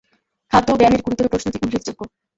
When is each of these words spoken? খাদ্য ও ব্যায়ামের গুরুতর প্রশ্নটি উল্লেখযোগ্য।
খাদ্য 0.51 0.67
ও 0.69 0.77
ব্যায়ামের 0.77 1.03
গুরুতর 1.05 1.31
প্রশ্নটি 1.31 1.57
উল্লেখযোগ্য। 1.59 2.01